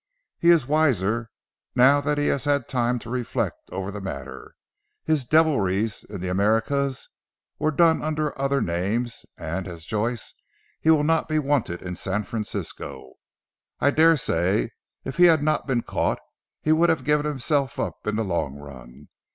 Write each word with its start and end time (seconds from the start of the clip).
He 0.39 0.49
is 0.49 0.65
wiser, 0.65 1.29
now 1.75 2.01
that 2.01 2.17
he 2.17 2.25
has 2.29 2.45
had 2.45 2.67
time 2.67 2.97
to 2.97 3.09
reflect 3.11 3.59
over 3.71 3.91
the 3.91 4.01
matter. 4.01 4.55
His 5.03 5.25
devilries 5.25 6.03
in 6.03 6.21
the 6.21 6.27
Americas 6.27 7.09
were 7.59 7.69
done 7.69 8.01
under 8.01 8.35
other 8.35 8.61
names, 8.61 9.27
and 9.37 9.67
as 9.67 9.85
Joyce 9.85 10.33
he 10.79 10.89
will 10.89 11.03
not 11.03 11.29
be 11.29 11.37
wanted 11.37 11.83
in 11.83 11.95
San 11.95 12.23
Francisco. 12.23 13.13
I 13.79 13.91
daresay 13.91 14.69
if 15.05 15.17
he 15.17 15.25
had 15.25 15.43
not 15.43 15.67
been 15.67 15.83
caught 15.83 16.17
he 16.63 16.71
would 16.71 16.89
have 16.89 17.03
given 17.03 17.27
himself 17.27 17.79
up 17.79 18.07
in 18.07 18.15
the 18.15 18.25
long 18.25 18.55
run. 18.57 19.07